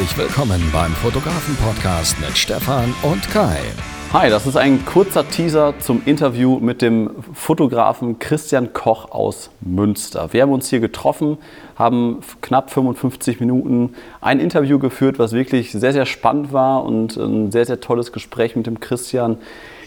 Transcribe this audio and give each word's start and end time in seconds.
Herzlich 0.00 0.16
willkommen 0.16 0.62
beim 0.72 0.94
Fotografen-Podcast 0.94 2.18
mit 2.20 2.38
Stefan 2.38 2.94
und 3.02 3.28
Kai. 3.28 3.60
Hi, 4.12 4.28
das 4.28 4.44
ist 4.44 4.56
ein 4.56 4.84
kurzer 4.84 5.28
Teaser 5.28 5.74
zum 5.78 6.02
Interview 6.04 6.58
mit 6.58 6.82
dem 6.82 7.10
Fotografen 7.32 8.18
Christian 8.18 8.72
Koch 8.72 9.12
aus 9.12 9.52
Münster. 9.60 10.32
Wir 10.32 10.42
haben 10.42 10.50
uns 10.50 10.68
hier 10.68 10.80
getroffen, 10.80 11.38
haben 11.76 12.18
knapp 12.40 12.72
55 12.72 13.38
Minuten 13.38 13.94
ein 14.20 14.40
Interview 14.40 14.80
geführt, 14.80 15.20
was 15.20 15.30
wirklich 15.30 15.70
sehr, 15.70 15.92
sehr 15.92 16.06
spannend 16.06 16.52
war 16.52 16.84
und 16.84 17.16
ein 17.18 17.52
sehr, 17.52 17.66
sehr 17.66 17.80
tolles 17.80 18.10
Gespräch 18.10 18.56
mit 18.56 18.66
dem 18.66 18.80
Christian. 18.80 19.38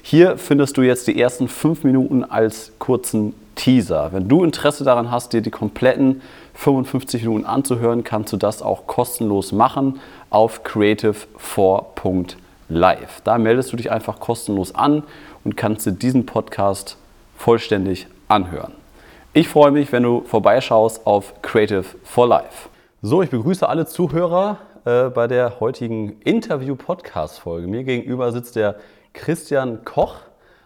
Hier 0.01 0.37
findest 0.37 0.77
du 0.77 0.83
jetzt 0.83 1.07
die 1.07 1.19
ersten 1.19 1.49
fünf 1.49 1.83
Minuten 1.83 2.23
als 2.23 2.71
kurzen 2.79 3.33
Teaser. 3.55 4.13
Wenn 4.13 4.29
du 4.29 4.45
Interesse 4.45 4.85
daran 4.85 5.11
hast, 5.11 5.33
dir 5.33 5.41
die 5.41 5.51
kompletten 5.51 6.21
55 6.53 7.23
Minuten 7.23 7.45
anzuhören, 7.45 8.05
kannst 8.05 8.31
du 8.31 8.37
das 8.37 8.61
auch 8.61 8.87
kostenlos 8.87 9.51
machen 9.51 9.99
auf 10.29 10.63
creative4.de 10.63 12.42
live. 12.73 13.21
Da 13.23 13.37
meldest 13.37 13.71
du 13.71 13.77
dich 13.77 13.91
einfach 13.91 14.19
kostenlos 14.19 14.75
an 14.75 15.03
und 15.43 15.55
kannst 15.57 15.85
dir 15.85 15.91
diesen 15.91 16.25
Podcast 16.25 16.97
vollständig 17.37 18.07
anhören. 18.27 18.73
Ich 19.33 19.47
freue 19.47 19.71
mich, 19.71 19.91
wenn 19.91 20.03
du 20.03 20.21
vorbeischaust 20.25 21.07
auf 21.07 21.41
Creative 21.41 21.85
for 22.03 22.27
Life. 22.27 22.69
So, 23.01 23.21
ich 23.21 23.29
begrüße 23.29 23.67
alle 23.67 23.85
Zuhörer 23.85 24.59
äh, 24.85 25.09
bei 25.09 25.27
der 25.27 25.59
heutigen 25.59 26.21
Interview-Podcast-Folge. 26.21 27.67
Mir 27.67 27.83
gegenüber 27.83 28.31
sitzt 28.31 28.55
der 28.55 28.75
Christian 29.13 29.83
Koch 29.85 30.17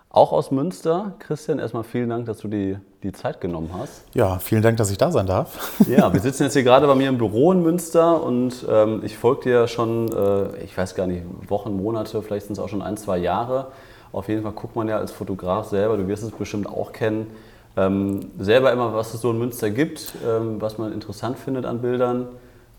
auch 0.10 0.32
aus 0.32 0.52
Münster. 0.52 1.14
Christian, 1.20 1.60
erstmal 1.60 1.84
vielen 1.84 2.10
Dank, 2.10 2.26
dass 2.26 2.40
du 2.40 2.48
die, 2.48 2.78
die 3.04 3.12
Zeit 3.12 3.42
genommen 3.42 3.70
hast. 3.78 4.04
Ja, 4.14 4.40
vielen 4.40 4.62
Dank, 4.62 4.78
dass 4.78 4.90
ich 4.90 4.98
da 4.98 5.12
sein 5.12 5.28
darf. 5.28 5.80
Ja, 5.88 6.12
wir 6.12 6.20
sitzen 6.20 6.44
jetzt 6.44 6.54
hier 6.54 6.64
gerade 6.64 6.88
bei 6.88 6.96
mir 6.96 7.10
im 7.10 7.18
Büro 7.18 7.52
in 7.52 7.62
Münster 7.62 8.22
und 8.24 8.66
ähm, 8.70 9.02
ich 9.04 9.18
folge 9.18 9.44
dir 9.44 9.68
schon, 9.68 10.12
äh, 10.12 10.64
ich 10.64 10.78
weiß 10.78 10.96
gar 10.96 11.08
nicht, 11.08 11.24
Wochen, 11.48 11.76
Monate, 11.76 12.22
vielleicht 12.22 12.48
sind 12.48 12.54
es 12.54 12.60
auch 12.60 12.70
schon 12.70 12.82
ein, 12.82 12.98
zwei 12.98 13.18
Jahre. 13.18 13.68
Auf 14.12 14.30
jeden 14.30 14.44
Fall 14.44 14.54
guckt 14.54 14.76
man 14.76 14.88
ja 14.88 14.98
als 14.98 15.12
Fotograf 15.12 15.68
selber, 15.68 15.98
du 15.98 16.08
wirst 16.08 16.24
es 16.24 16.32
bestimmt 16.32 16.68
auch 16.68 16.94
kennen, 16.94 17.28
ähm, 17.76 18.32
selber 18.40 18.72
immer, 18.72 18.94
was 18.94 19.14
es 19.14 19.22
so 19.22 19.32
in 19.32 19.38
Münster 19.38 19.70
gibt, 19.70 20.14
ähm, 20.28 20.60
was 20.60 20.78
man 20.78 20.94
interessant 20.94 21.38
findet 21.38 21.66
an 21.66 21.82
Bildern, 21.82 22.28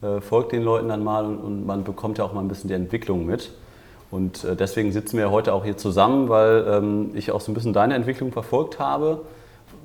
äh, 0.03 0.20
folgt 0.20 0.53
den 0.53 0.62
Leuten 0.62 0.88
dann 0.88 1.05
mal 1.05 1.25
und, 1.25 1.38
und 1.38 1.66
man 1.66 1.84
bekommt 1.84 2.19
ja 2.19 2.25
auch 2.25 2.33
mal 2.33 2.41
ein 2.41 2.48
bisschen 2.48 2.69
die 2.69 2.75
Entwicklung 2.75 3.25
mit. 3.27 3.53
Und 4.11 4.45
äh, 4.45 4.56
deswegen 4.56 4.92
sitzen 4.92 5.19
wir 5.19 5.31
heute 5.31 5.53
auch 5.53 5.64
hier 5.64 5.77
zusammen, 5.77 6.28
weil 6.28 6.67
ähm, 6.69 7.11
ich 7.14 7.31
auch 7.31 7.41
so 7.41 7.53
ein 7.53 7.55
bisschen 7.55 7.73
deine 7.73 7.95
Entwicklung 7.95 8.33
verfolgt 8.33 8.78
habe. 8.78 9.20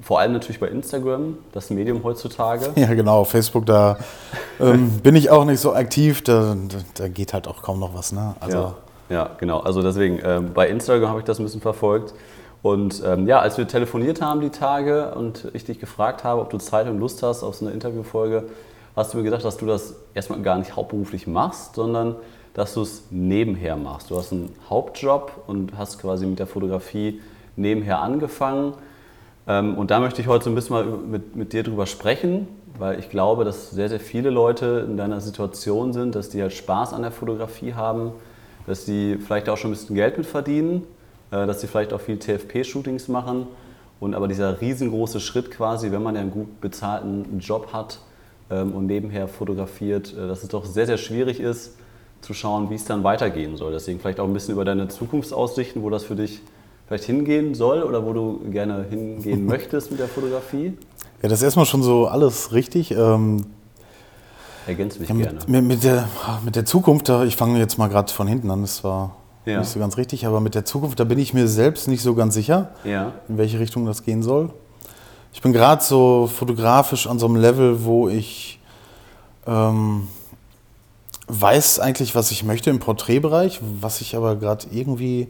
Vor 0.02 0.20
allem 0.20 0.34
natürlich 0.34 0.60
bei 0.60 0.68
Instagram, 0.68 1.38
das 1.52 1.70
Medium 1.70 2.04
heutzutage. 2.04 2.72
Ja, 2.76 2.94
genau, 2.94 3.24
Facebook, 3.26 3.66
da 3.66 3.98
ähm, 4.60 4.90
bin 5.04 5.16
ich 5.16 5.30
auch 5.30 5.46
nicht 5.46 5.60
so 5.60 5.74
aktiv, 5.74 6.24
da, 6.24 6.56
da, 6.96 7.08
geht 7.08 7.34
halt 7.34 7.48
auch 7.48 7.62
kaum 7.62 7.80
noch 7.80 7.94
was. 7.94 8.12
Ne? 8.12 8.36
Also 8.40 8.58
ja, 8.58 8.76
ja, 9.10 9.30
genau. 9.38 9.60
Also 9.60 9.82
deswegen, 9.82 10.20
ähm, 10.24 10.52
bei 10.54 10.68
Instagram 10.70 11.10
habe 11.10 11.20
ich 11.20 11.26
das 11.26 11.40
ein 11.40 11.44
bisschen 11.44 11.62
verfolgt. 11.62 12.14
Und 12.62 13.04
ähm, 13.06 13.28
ja, 13.28 13.40
als 13.40 13.58
wir 13.58 13.68
telefoniert 13.68 14.22
haben 14.22 14.40
die 14.40 14.50
Tage 14.50 15.14
und 15.16 15.50
ich 15.54 15.66
dich 15.66 15.80
gefragt 15.80 16.24
habe, 16.24 16.40
ob 16.40 16.50
du 16.50 16.58
Zeit 16.58 16.88
und 16.88 16.98
Lust 16.98 17.22
hast 17.22 17.44
auf 17.44 17.56
so 17.56 17.66
eine 17.66 17.74
Interviewfolge, 17.74 18.46
hast 18.96 19.14
du 19.14 19.18
mir 19.18 19.24
gesagt, 19.24 19.44
dass 19.44 19.58
du 19.58 19.66
das 19.66 19.96
erstmal 20.14 20.42
gar 20.42 20.58
nicht 20.58 20.76
hauptberuflich 20.76 21.28
machst, 21.28 21.76
sondern 21.76 22.16
dass 22.54 22.73
du 22.76 22.82
es 22.82 23.04
nebenher 23.09 23.76
machst. 23.76 24.12
Du 24.12 24.18
hast 24.18 24.32
einen 24.32 24.54
Hauptjob 24.70 25.44
und 25.48 25.78
hast 25.78 26.00
quasi 26.00 26.26
mit 26.26 26.40
der 26.40 26.48
Fotografie 26.48 27.22
nebenher 27.56 28.02
angefangen. 28.02 28.73
Ähm, 29.48 29.76
und 29.78 29.92
da 29.92 30.00
möchte 30.00 30.22
ich 30.22 30.28
heute 30.28 30.46
so 30.46 30.52
ein 30.52 30.56
bisschen 30.56 30.76
mal 30.76 30.86
mit, 30.86 31.36
mit 31.36 31.54
dir 31.54 31.64
drüber 31.64 31.86
sprechen, 31.86 32.48
weil 32.78 33.00
ich 33.00 33.09
glaube, 33.09 33.44
dass 33.44 33.72
sehr, 33.72 33.90
sehr 33.90 34.00
viele 34.00 34.30
Leute 34.30 34.86
in 34.88 34.98
deiner 34.98 35.22
Situation 35.22 35.94
sind, 35.94 36.16
dass 36.16 36.30
die 36.30 36.42
halt 36.42 36.54
Spaß 36.54 36.94
an 36.94 37.02
der 37.02 37.12
Fotografie 37.12 37.74
haben, 37.74 38.12
dass 38.68 38.86
die 38.86 39.18
vielleicht 39.18 39.50
auch 39.50 39.58
schon 39.58 39.72
ein 39.72 39.74
bisschen 39.74 39.96
Geld 39.96 40.18
mit 40.18 40.28
verdienen, 40.28 40.84
äh, 41.31 41.46
dass 41.48 41.62
sie 41.62 41.68
vielleicht 41.68 41.92
auch 41.94 42.02
viel 42.02 42.18
TFP-Shootings 42.18 43.08
machen. 43.08 43.47
Und 44.00 44.16
aber 44.16 44.28
dieser 44.28 44.59
riesengroße 44.59 45.20
Schritt 45.20 45.50
quasi, 45.50 45.91
wenn 45.91 46.03
man 46.03 46.16
ja 46.16 46.22
einen 46.22 46.31
gut 46.31 46.62
bezahlten 46.62 47.40
Job 47.40 47.74
hat 47.74 48.00
ähm, 48.52 48.74
und 48.74 48.85
nebenher 48.85 49.28
fotografiert, 49.28 50.14
äh, 50.14 50.28
dass 50.28 50.44
es 50.44 50.50
doch 50.50 50.66
sehr, 50.66 50.85
sehr 50.85 50.97
schwierig 50.97 51.40
ist, 51.40 51.78
zu 52.23 52.34
schauen, 52.34 52.69
wie 52.69 52.75
es 52.75 52.85
dann 52.85 53.03
weitergehen 53.03 53.57
soll. 53.57 53.72
Deswegen 53.72 54.00
vielleicht 54.00 54.19
auch 54.19 54.28
ein 54.28 54.34
bisschen 54.34 54.53
über 54.53 54.66
deine 54.66 54.88
Zukunftsaussichten, 54.88 55.84
wo 55.84 55.89
das 55.89 56.03
für 56.03 56.16
dich 56.16 56.41
vielleicht 56.88 57.03
hingehen 57.03 57.53
soll 57.53 57.84
oder 57.84 58.06
wo 58.06 58.13
du 58.13 58.39
gerne 58.50 58.85
hingehen 58.89 59.45
möchtest 59.47 59.91
mit 59.91 60.00
der 60.00 60.07
Fotografie. 60.07 60.78
Ja, 61.22 61.29
das 61.29 61.39
ist 61.39 61.44
erstmal 61.44 61.66
schon 61.66 61.84
so 61.84 62.07
alles 62.07 62.53
richtig. 62.53 62.91
Ähm, 62.91 63.45
Ergänzt 64.66 65.00
mich 65.00 65.09
ja, 65.09 65.16
gerne. 65.16 65.39
Mit, 65.47 65.63
mit, 65.66 65.84
der, 65.84 66.07
mit 66.44 66.56
der 66.56 66.66
Zukunft, 66.66 67.09
ich 67.09 67.35
fange 67.35 67.59
jetzt 67.59 67.78
mal 67.78 67.89
gerade 67.89 68.11
von 68.11 68.28
hinten 68.28 68.50
an, 68.50 68.61
das 68.61 68.84
war 68.84 69.17
ja. 69.45 69.59
nicht 69.59 69.69
so 69.69 69.79
ganz 69.79 69.97
richtig, 69.97 70.25
aber 70.25 70.40
mit 70.40 70.55
der 70.55 70.63
Zukunft, 70.63 71.00
da 71.00 71.03
bin 71.03 71.19
ich 71.19 71.34
mir 71.34 71.47
selbst 71.47 71.88
nicht 71.90 72.01
so 72.01 72.16
ganz 72.16 72.34
sicher, 72.34 72.72
ja. 72.85 73.11
in 73.28 73.38
welche 73.38 73.59
Richtung 73.59 73.85
das 73.85 74.03
gehen 74.03 74.23
soll. 74.23 74.51
Ich 75.34 75.41
bin 75.41 75.51
gerade 75.51 75.84
so 75.84 76.29
fotografisch 76.34 77.07
an 77.07 77.19
so 77.19 77.25
einem 77.25 77.35
Level, 77.35 77.84
wo 77.84 78.07
ich 78.07 78.59
ähm, 79.45 80.07
weiß 81.28 81.79
eigentlich, 81.79 82.16
was 82.16 82.31
ich 82.31 82.44
möchte 82.44 82.69
im 82.69 82.79
Porträtbereich, 82.79 83.59
was 83.81 84.01
ich 84.01 84.16
aber 84.16 84.35
gerade 84.35 84.67
irgendwie, 84.72 85.28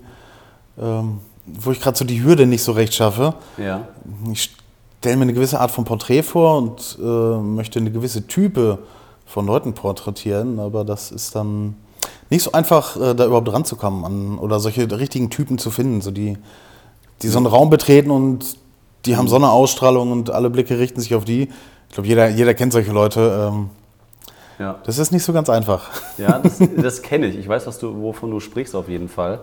ähm, 0.80 1.20
wo 1.46 1.72
ich 1.72 1.80
gerade 1.80 1.98
so 1.98 2.06
die 2.06 2.24
Hürde 2.24 2.46
nicht 2.46 2.64
so 2.64 2.72
recht 2.72 2.94
schaffe. 2.94 3.36
Ja. 3.58 3.88
Ich 4.32 4.52
stelle 5.00 5.18
mir 5.18 5.24
eine 5.24 5.34
gewisse 5.34 5.60
Art 5.60 5.72
von 5.72 5.84
Porträt 5.84 6.24
vor 6.24 6.58
und 6.58 6.98
äh, 7.02 7.04
möchte 7.04 7.80
eine 7.80 7.92
gewisse 7.92 8.26
Type 8.28 8.80
von 9.26 9.46
Leuten 9.46 9.74
porträtieren, 9.74 10.60
aber 10.60 10.84
das 10.84 11.12
ist 11.12 11.36
dann 11.36 11.76
nicht 12.30 12.44
so 12.44 12.52
einfach, 12.52 12.96
äh, 12.96 13.14
da 13.14 13.26
überhaupt 13.26 13.52
ranzukommen 13.52 14.06
an, 14.06 14.38
oder 14.40 14.60
solche 14.60 14.90
richtigen 14.98 15.30
Typen 15.30 15.58
zu 15.58 15.72
finden, 15.72 16.02
so 16.02 16.12
die, 16.12 16.38
die 17.22 17.28
so 17.28 17.38
einen 17.38 17.48
Raum 17.48 17.70
betreten 17.70 18.12
und 18.12 18.58
die 19.06 19.18
haben 19.18 19.28
so 19.28 19.36
eine 19.36 19.50
Ausstrahlung 19.50 20.12
und 20.12 20.30
alle 20.30 20.50
Blicke 20.50 20.80
richten 20.80 21.02
sich 21.02 21.14
auf 21.16 21.26
die. 21.26 21.50
Ich 21.90 21.94
glaube, 21.94 22.08
jeder, 22.08 22.30
jeder 22.30 22.54
kennt 22.54 22.74
solche 22.74 22.92
Leute. 22.92 23.52
Ähm, 23.52 23.70
ja. 24.60 24.80
Das 24.86 24.98
ist 24.98 25.12
nicht 25.12 25.24
so 25.24 25.34
ganz 25.34 25.50
einfach. 25.50 25.90
Ja, 26.18 26.40
das, 26.40 26.60
das 26.78 27.02
kenne 27.02 27.28
ich. 27.28 27.38
Ich 27.38 27.48
weiß, 27.48 27.68
was 27.68 27.80
du, 27.80 28.02
wovon 28.02 28.32
du 28.32 28.40
sprichst 28.40 28.76
auf 28.76 28.90
jeden 28.90 29.10
Fall. 29.10 29.42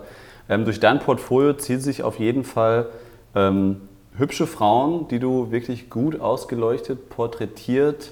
Ähm, 0.49 0.65
durch 0.65 0.79
dein 0.79 0.99
Portfolio 0.99 1.53
ziehen 1.53 1.79
sich 1.79 2.03
auf 2.03 2.19
jeden 2.19 2.43
Fall 2.43 2.87
ähm, 3.35 3.81
hübsche 4.17 4.47
Frauen, 4.47 5.07
die 5.07 5.19
du 5.19 5.51
wirklich 5.51 5.89
gut 5.89 6.19
ausgeleuchtet, 6.19 7.09
porträtiert, 7.09 8.11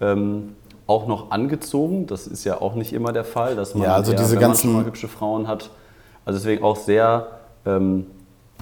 ähm, 0.00 0.56
auch 0.86 1.06
noch 1.06 1.30
angezogen. 1.30 2.06
Das 2.06 2.26
ist 2.26 2.44
ja 2.44 2.60
auch 2.60 2.74
nicht 2.74 2.92
immer 2.92 3.12
der 3.12 3.24
Fall, 3.24 3.56
dass 3.56 3.74
man, 3.74 3.84
ja, 3.84 3.94
also 3.94 4.12
diese 4.12 4.32
wenn 4.32 4.40
ganzen 4.40 4.72
man 4.72 4.86
hübsche 4.86 5.08
Frauen 5.08 5.46
hat. 5.46 5.70
Also 6.24 6.40
deswegen 6.40 6.64
auch 6.64 6.76
sehr 6.76 7.28
ähm, 7.66 8.06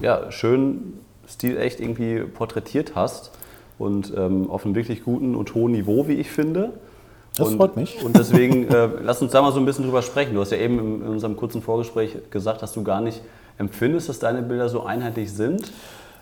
ja, 0.01 0.31
schön, 0.31 0.99
stilecht 1.27 1.79
irgendwie 1.79 2.19
porträtiert 2.19 2.93
hast 2.95 3.31
und 3.79 4.13
ähm, 4.15 4.49
auf 4.49 4.65
einem 4.65 4.75
wirklich 4.75 5.03
guten 5.03 5.35
und 5.35 5.53
hohen 5.55 5.71
Niveau, 5.71 6.07
wie 6.07 6.13
ich 6.13 6.29
finde. 6.29 6.73
Das 7.37 7.49
und, 7.49 7.57
freut 7.57 7.75
mich. 7.75 8.03
Und 8.03 8.17
deswegen, 8.17 8.67
äh, 8.67 8.89
lass 9.01 9.21
uns 9.21 9.31
da 9.31 9.41
mal 9.41 9.51
so 9.51 9.59
ein 9.59 9.65
bisschen 9.65 9.85
drüber 9.85 10.01
sprechen. 10.01 10.33
Du 10.33 10.41
hast 10.41 10.51
ja 10.51 10.57
eben 10.57 10.79
in, 10.79 11.01
in 11.01 11.07
unserem 11.07 11.35
kurzen 11.35 11.61
Vorgespräch 11.61 12.17
gesagt, 12.31 12.61
dass 12.61 12.73
du 12.73 12.83
gar 12.83 13.01
nicht 13.01 13.21
empfindest, 13.57 14.09
dass 14.09 14.19
deine 14.19 14.41
Bilder 14.41 14.69
so 14.69 14.83
einheitlich 14.83 15.31
sind. 15.31 15.71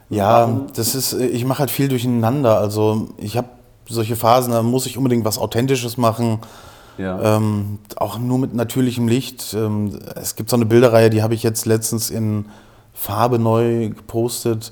Ja, 0.09 0.61
das 0.75 0.93
ist, 0.93 1.13
ich 1.13 1.45
mache 1.45 1.59
halt 1.59 1.71
viel 1.71 1.87
durcheinander. 1.87 2.57
Also 2.57 3.09
ich 3.17 3.37
habe 3.37 3.49
solche 3.87 4.15
Phasen, 4.15 4.51
da 4.51 4.61
muss 4.61 4.85
ich 4.85 4.97
unbedingt 4.97 5.25
was 5.25 5.37
Authentisches 5.37 5.97
machen. 5.97 6.39
Ja. 6.97 7.37
Ähm, 7.37 7.79
auch 7.97 8.17
nur 8.19 8.37
mit 8.37 8.53
natürlichem 8.53 9.07
Licht. 9.07 9.53
Ähm, 9.53 9.99
es 10.15 10.35
gibt 10.35 10.49
so 10.49 10.55
eine 10.55 10.65
Bilderreihe, 10.65 11.09
die 11.09 11.23
habe 11.23 11.33
ich 11.33 11.43
jetzt 11.43 11.65
letztens 11.65 12.09
in 12.09 12.45
Farbe 12.93 13.39
neu 13.39 13.89
gepostet. 13.89 14.71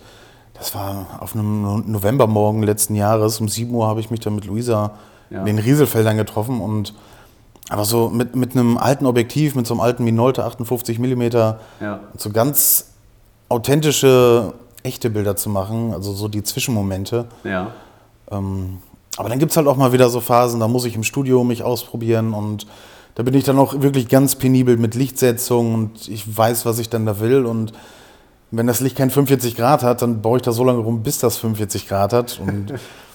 Das 0.53 0.73
war 0.75 1.17
auf 1.19 1.35
einem 1.35 1.91
Novembermorgen 1.91 2.63
letzten 2.63 2.95
Jahres. 2.95 3.41
Um 3.41 3.49
7 3.49 3.73
Uhr 3.73 3.87
habe 3.87 3.99
ich 3.99 4.11
mich 4.11 4.19
dann 4.19 4.35
mit 4.35 4.45
Luisa 4.45 4.91
ja. 5.33 5.39
in 5.39 5.45
den 5.45 5.59
Rieselfeldern 5.59 6.15
getroffen 6.17 6.61
und 6.61 6.93
aber 7.69 7.85
so 7.85 8.09
mit, 8.09 8.35
mit 8.35 8.51
einem 8.51 8.77
alten 8.77 9.05
Objektiv, 9.05 9.55
mit 9.55 9.65
so 9.65 9.73
einem 9.73 9.81
alten 9.81 10.03
Minolta 10.03 10.45
58 10.45 10.99
mm, 10.99 11.21
ja. 11.81 11.99
so 12.17 12.29
ganz 12.29 12.91
authentische, 13.49 14.53
echte 14.83 15.09
Bilder 15.09 15.35
zu 15.35 15.49
machen, 15.49 15.93
also 15.93 16.13
so 16.13 16.27
die 16.27 16.43
Zwischenmomente. 16.43 17.25
Ja. 17.43 17.71
Ähm, 18.31 18.79
aber 19.17 19.29
dann 19.29 19.39
gibt 19.39 19.51
es 19.51 19.57
halt 19.57 19.67
auch 19.67 19.77
mal 19.77 19.93
wieder 19.93 20.09
so 20.09 20.19
Phasen, 20.19 20.59
da 20.59 20.67
muss 20.67 20.85
ich 20.85 20.95
im 20.95 21.03
Studio 21.03 21.43
mich 21.43 21.63
ausprobieren 21.63 22.33
und 22.33 22.67
da 23.15 23.23
bin 23.23 23.33
ich 23.35 23.43
dann 23.43 23.59
auch 23.59 23.81
wirklich 23.81 24.07
ganz 24.07 24.35
penibel 24.35 24.75
mit 24.77 24.95
Lichtsetzung 24.95 25.73
und 25.73 26.07
ich 26.09 26.35
weiß, 26.35 26.65
was 26.65 26.79
ich 26.79 26.89
dann 26.89 27.05
da 27.05 27.19
will 27.19 27.45
und 27.45 27.73
wenn 28.51 28.67
das 28.67 28.81
Licht 28.81 28.97
kein 28.97 29.09
45 29.09 29.55
Grad 29.55 29.83
hat, 29.83 30.01
dann 30.01 30.21
baue 30.21 30.37
ich 30.37 30.43
da 30.43 30.51
so 30.51 30.63
lange 30.63 30.79
rum, 30.79 31.01
bis 31.01 31.19
das 31.19 31.37
45 31.37 31.87
Grad 31.87 32.13
hat 32.13 32.39
und 32.39 32.73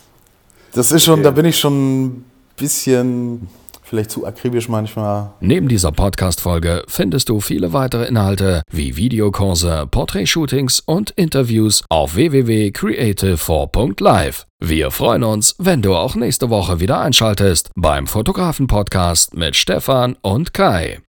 Das 0.78 0.92
ist 0.92 1.02
schon, 1.02 1.14
okay. 1.14 1.25
da 1.25 1.32
bin 1.32 1.44
ich 1.44 1.58
schon 1.58 2.04
ein 2.04 2.25
bisschen 2.56 3.48
vielleicht 3.82 4.12
zu 4.12 4.25
akribisch 4.25 4.69
manchmal. 4.69 5.32
Neben 5.40 5.66
dieser 5.66 5.90
Podcast-Folge 5.90 6.84
findest 6.86 7.30
du 7.30 7.40
viele 7.40 7.72
weitere 7.72 8.06
Inhalte 8.06 8.62
wie 8.70 8.96
Videokurse, 8.96 9.88
Porträtshootings 9.90 10.78
und 10.86 11.10
Interviews 11.10 11.82
auf 11.88 12.14
www.creative4.live. 12.14 14.46
Wir 14.60 14.92
freuen 14.92 15.25
uns, 15.25 15.56
wenn 15.58 15.82
du 15.82 15.96
auch 15.96 16.14
nächste 16.14 16.48
Woche 16.48 16.78
wieder 16.78 17.00
einschaltest 17.00 17.72
beim 17.75 18.06
Fotografen-Podcast 18.06 19.34
mit 19.34 19.56
Stefan 19.56 20.14
und 20.22 20.54
Kai. 20.54 21.00